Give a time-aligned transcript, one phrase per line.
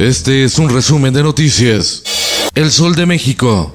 [0.00, 2.02] Este es un resumen de noticias.
[2.54, 3.70] El Sol de México.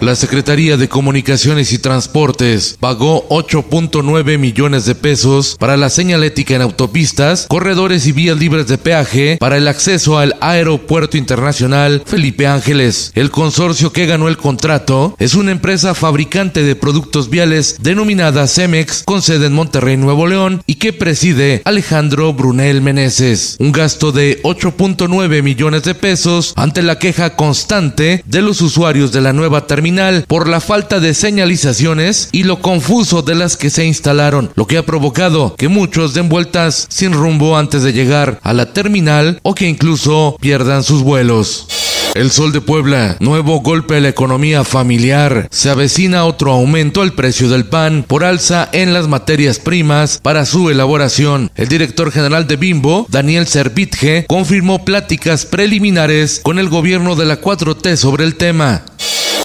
[0.00, 6.60] La Secretaría de Comunicaciones y Transportes pagó 8.9 millones de pesos para la señalética en
[6.60, 13.10] autopistas, corredores y vías libres de peaje para el acceso al Aeropuerto Internacional Felipe Ángeles.
[13.14, 19.02] El consorcio que ganó el contrato es una empresa fabricante de productos viales denominada Cemex
[19.02, 23.56] con sede en Monterrey, Nuevo León y que preside Alejandro Brunel Meneses.
[23.60, 29.22] Un gasto de 8.9 millones de pesos ante la queja constante de los usuarios de
[29.22, 29.86] la nueva terminal
[30.26, 34.76] por la falta de señalizaciones y lo confuso de las que se instalaron, lo que
[34.76, 39.54] ha provocado que muchos den vueltas sin rumbo antes de llegar a la terminal o
[39.54, 41.66] que incluso pierdan sus vuelos.
[42.14, 45.48] El Sol de Puebla, nuevo golpe a la economía familiar.
[45.50, 50.46] Se avecina otro aumento al precio del pan por alza en las materias primas para
[50.46, 51.50] su elaboración.
[51.56, 57.40] El director general de Bimbo, Daniel Servitje, confirmó pláticas preliminares con el gobierno de la
[57.40, 58.82] 4T sobre el tema.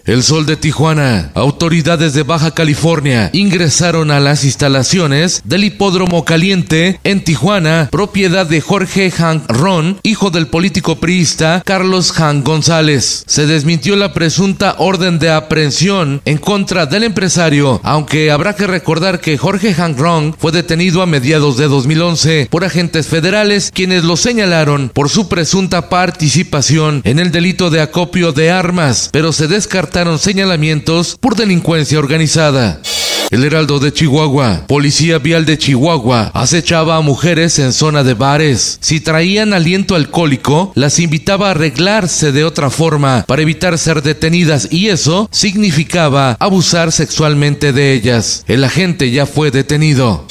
[0.06, 1.32] El Sol de Tijuana.
[1.36, 8.62] Autoridades de Baja California ingresaron a las instalaciones del Hipódromo Caliente en Tijuana, propiedad de
[8.62, 13.24] Jorge Hank Ron, hijo del político priista Carlos Hank González.
[13.28, 19.22] Se desmintió la presunta orden de aprehensión en contra del empresario, aunque habrá que recordar
[19.22, 24.18] que Jorge Hank Ron fue detenido a mediados de 2011 por agentes federales quienes lo
[24.18, 29.91] señalaron por su presunta participación en el delito de acopio de armas, pero se descartó
[30.18, 32.82] señalamientos por delincuencia organizada.
[33.30, 38.78] El Heraldo de Chihuahua, Policía Vial de Chihuahua, acechaba a mujeres en zona de bares.
[38.82, 44.68] Si traían aliento alcohólico, las invitaba a arreglarse de otra forma para evitar ser detenidas
[44.70, 48.44] y eso significaba abusar sexualmente de ellas.
[48.48, 50.26] El agente ya fue detenido.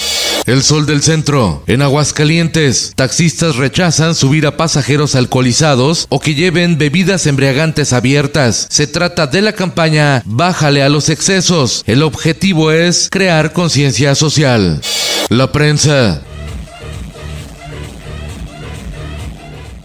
[0.51, 1.63] El sol del centro.
[1.69, 8.67] En Aguascalientes, taxistas rechazan subir a pasajeros alcoholizados o que lleven bebidas embriagantes abiertas.
[8.69, 11.85] Se trata de la campaña Bájale a los excesos.
[11.87, 14.81] El objetivo es crear conciencia social.
[15.29, 16.21] La prensa.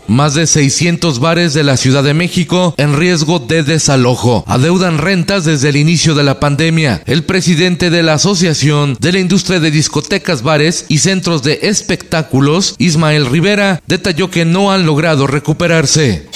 [0.08, 4.44] Más de 600 bares de la Ciudad de México en riesgo de desalojo.
[4.48, 7.02] Adeudan rentas desde el inicio de la pandemia.
[7.06, 12.76] El presidente de la Asociación de la Industria de Discotecas, Bares y Centros de Espectáculos,
[12.78, 16.28] Ismael Rivera, detalló que no han logrado recuperarse.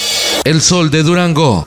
[0.44, 1.66] El Sol de Durango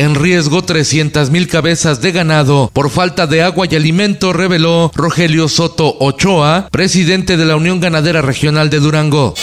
[0.00, 5.94] en riesgo 300.000 cabezas de ganado por falta de agua y alimento, reveló Rogelio Soto
[6.00, 9.34] Ochoa, presidente de la Unión Ganadera Regional de Durango.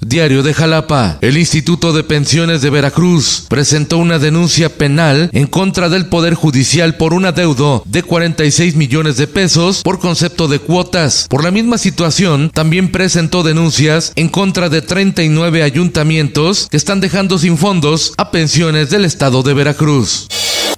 [0.00, 1.18] Diario de Jalapa.
[1.20, 6.96] El Instituto de Pensiones de Veracruz presentó una denuncia penal en contra del Poder Judicial
[6.96, 11.26] por un adeudo de 46 millones de pesos por concepto de cuotas.
[11.28, 17.38] Por la misma situación, también presentó denuncias en contra de 39 ayuntamientos que están dejando
[17.38, 20.28] sin fondos a pensiones del estado de Veracruz.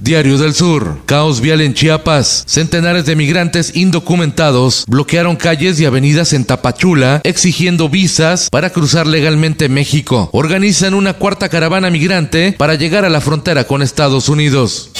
[0.00, 0.98] Diario del Sur.
[1.06, 2.44] Caos vial en Chiapas.
[2.46, 9.68] Centenares de migrantes indocumentados bloquearon calles y avenidas en Tapachula exigiendo visas para cruzar legalmente
[9.68, 10.28] México.
[10.32, 14.90] Organizan una cuarta caravana migrante para llegar a la frontera con Estados Unidos.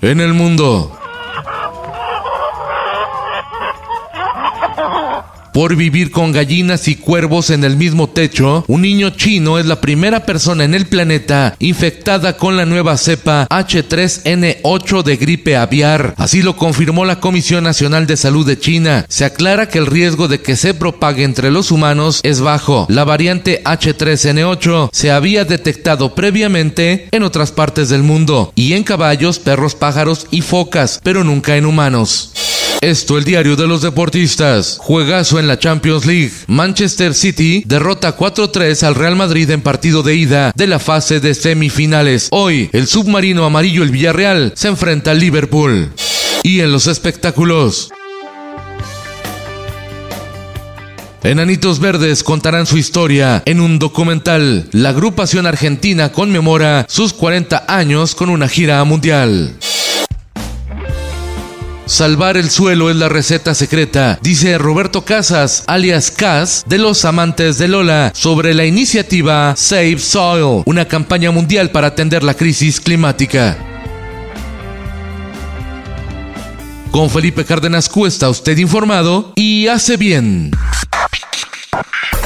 [0.00, 0.98] En el mundo.
[5.54, 9.80] Por vivir con gallinas y cuervos en el mismo techo, un niño chino es la
[9.80, 16.14] primera persona en el planeta infectada con la nueva cepa H3N8 de gripe aviar.
[16.18, 19.06] Así lo confirmó la Comisión Nacional de Salud de China.
[19.08, 22.88] Se aclara que el riesgo de que se propague entre los humanos es bajo.
[22.90, 29.38] La variante H3N8 se había detectado previamente en otras partes del mundo y en caballos,
[29.38, 32.32] perros, pájaros y focas, pero nunca en humanos.
[32.84, 34.76] Esto el diario de los deportistas.
[34.78, 36.32] Juegazo en la Champions League.
[36.48, 41.32] Manchester City derrota 4-3 al Real Madrid en partido de ida de la fase de
[41.32, 42.28] semifinales.
[42.30, 45.92] Hoy, el submarino amarillo el Villarreal se enfrenta al Liverpool.
[46.42, 47.88] Y en los espectáculos.
[51.22, 54.68] Enanitos Verdes contarán su historia en un documental.
[54.72, 59.54] La agrupación argentina conmemora sus 40 años con una gira mundial.
[61.86, 67.58] Salvar el suelo es la receta secreta, dice Roberto Casas, alias Cas, de los amantes
[67.58, 73.58] de Lola, sobre la iniciativa Save Soil, una campaña mundial para atender la crisis climática.
[76.90, 80.52] Con Felipe Cárdenas Cuesta, usted informado y hace bien.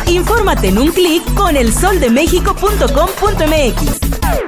[0.06, 4.47] Infórmate en un clic con elsoldemexico.com.mx.